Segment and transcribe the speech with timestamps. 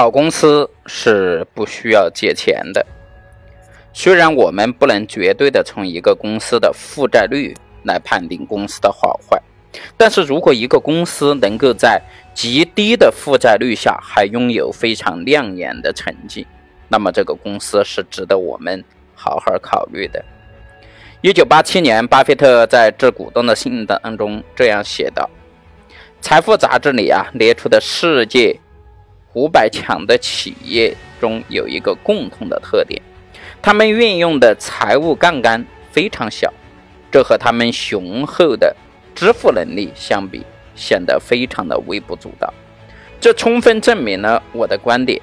[0.00, 2.86] 好公司是不需要借钱的。
[3.92, 9.38] 虽然我们不能绝对的从一个公司的负债率来判定公司的好坏，
[9.98, 12.00] 但是如果一个公司能够在
[12.32, 16.46] 极低的负债率下还拥有非常亮眼的成绩，
[16.88, 18.82] 那么这个公司是值得我们
[19.14, 20.24] 好好考虑的。
[21.20, 25.28] 一九八七年，巴菲特在致股东的信当中这样写道
[26.22, 28.58] ：“财富杂志里啊列出的世界。”
[29.34, 33.00] 五百强的企业中有一个共同的特点，
[33.62, 36.52] 他们运用的财务杠杆非常小，
[37.12, 38.74] 这和他们雄厚的
[39.14, 40.44] 支付能力相比，
[40.74, 42.52] 显得非常的微不足道。
[43.20, 45.20] 这充分证明了我的观点：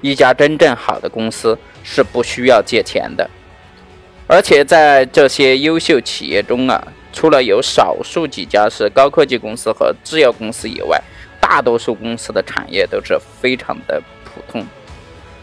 [0.00, 3.28] 一家真正好的公司是不需要借钱的。
[4.26, 10.98] 而且在这些优秀企业中啊，除了有少数几家是高科技公司和制药公司以外，
[11.46, 14.64] 大多数公司的产业都是非常的普通，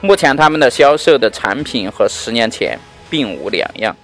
[0.01, 3.95] 目前他们的销售的产品和十年前并无两样。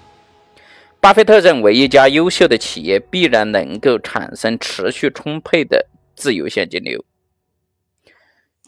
[0.99, 7.03] 巴菲特认为，一家优秀的企业必然能够产生持续充沛的自由现金流，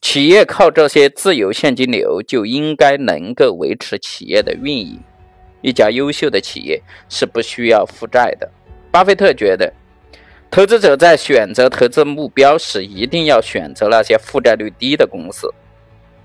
[0.01, 4.99] 企业靠这些自由现金流就应该能够维持企业的运营。
[5.61, 8.49] 一家优秀的企业是不需要负债的。
[8.89, 9.71] 巴菲特觉得。
[10.51, 15.53] 投资者在选择投资目标时，一定要选择那些负债率低的公司。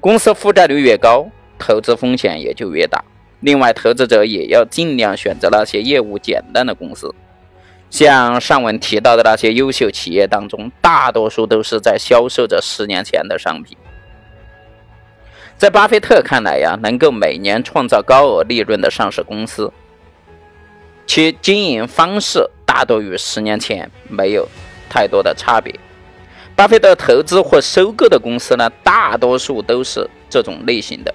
[0.00, 3.04] 公司负债率越高，投资风险也就越大。
[3.40, 7.14] 另外，投资者也要尽量选择那些业务简单的公司。
[7.90, 13.76] 像上文提到的那些优秀企业当中，大多数都是在销售着十年前的商品。
[15.58, 19.70] 在巴菲特看来呀，能够每年创造高额利润的上市公司，
[21.14, 22.44] 其经营方式。
[22.66, 24.48] 大多与十年前没有
[24.90, 25.72] 太多的差别。
[26.56, 31.14] 巴菲特投资或收购的公司呢，大多数都是这种类型的。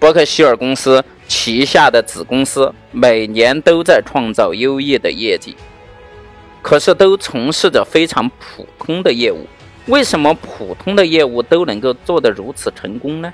[0.00, 5.54] 伯克希尔公司旗下的子公司每年都在创造优异的业绩，
[6.60, 9.46] 可是都从事着非常普通的业务。
[9.86, 13.32] 为什么普通的业务都能够做得如此成功呢？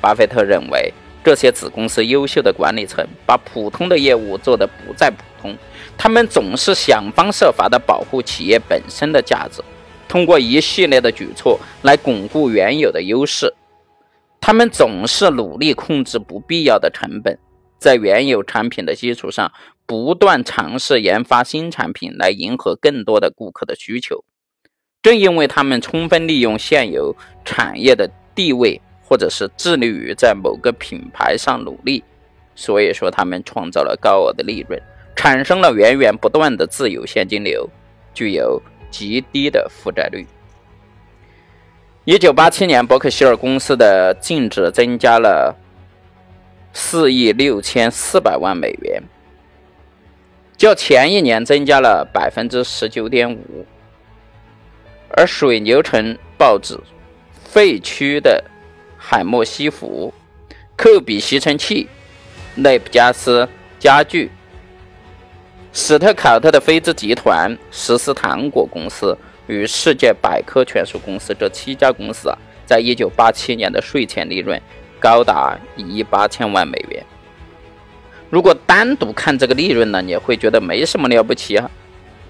[0.00, 0.94] 巴菲特认为。
[1.26, 5.56] 这些子公司优秀的管理层把普通的业务做得不再普通，
[5.98, 9.60] 他们总是想方设法地保护企业本身的价值，
[10.06, 13.52] 通过一系列的举措来巩固原有的优势。
[14.40, 17.36] 他们总是努力控制不必要的成本，
[17.76, 19.50] 在原有产品的基础上
[19.84, 24.22] 不断尝试研发新产品来迎合更多的顾客的需求。
[25.02, 28.80] 正因为他们充分利用现有产业的地位。
[29.08, 32.02] 或者是致力于在某个品牌上努力，
[32.56, 34.82] 所以说他们创造了高额的利润，
[35.14, 37.70] 产生了源源不断的自由现金流，
[38.12, 40.26] 具有极低的负债率。
[42.04, 45.54] 一九八七年，伯克希尔公司的净值增加了
[46.72, 49.00] 四亿六千四百万美元，
[50.56, 53.64] 较前一年增加了百分之十九点五，
[55.10, 56.76] 而水牛城报纸
[57.44, 58.42] 废墟的。
[59.08, 60.12] 海默西服、
[60.74, 61.88] 科比吸尘器、
[62.56, 64.32] 内布加斯家具、
[65.72, 69.16] 史特考特的菲兹集团、实斯糖果公司
[69.46, 74.60] 与世界百科全书公司这七家公司啊，在一九八七年的税前利润
[74.98, 77.00] 高达一亿八千万美元。
[78.28, 81.70] 如果单独看这个利润呢，你会觉得没什么了不起啊。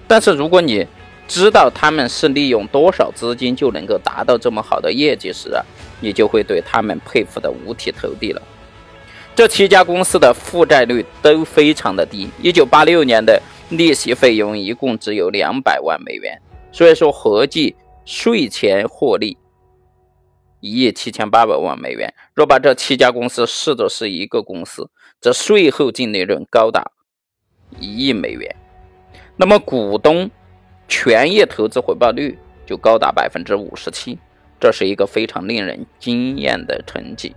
[0.07, 0.85] 但是如果你
[1.27, 5.65] 知道他们是利用多少资金就能够达到这么好的业绩时啊，
[5.99, 8.41] 你就会对他们佩服的五体投地了。
[9.35, 16.41] 这七家公司的负债率都非常的低，一九八六年的利息费用一共只有两百万美元，
[16.71, 19.37] 所以说合计税前获利
[20.59, 22.11] 一亿七千八百万美元。
[22.33, 24.89] 若把这七家公司视作是一个公司，
[25.21, 26.91] 则税后净利润高达
[27.79, 28.55] 一亿美元。
[29.35, 30.31] 那么股东
[30.87, 34.17] 全业投资回报率就高达百分之五十七。
[34.59, 37.35] 这是一个非常令人惊艳的成绩，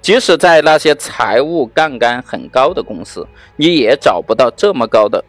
[0.00, 3.26] 即使在那些财务杠杆很高的公司，
[3.56, 5.22] 你也找不到这么高的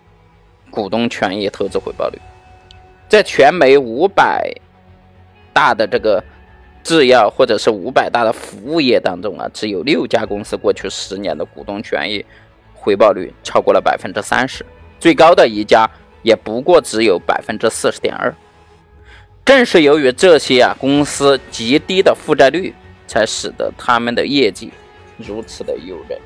[0.71, 2.19] 股东权益投资回报率。
[3.07, 4.49] 在全美五百
[5.53, 6.23] 大的这个
[6.83, 12.25] 制药或者是五百大的服务业当中啊，只有六家公司过去十年的股东权益
[12.73, 14.65] 回报率超过了百分之三十，
[14.99, 15.89] 最高的一家
[16.23, 18.33] 也不过只有百分之四十点二。
[19.45, 22.73] 正是由于这些啊公司极低的负债率，
[23.05, 24.71] 才使得他们的业绩
[25.17, 26.19] 如此的诱人。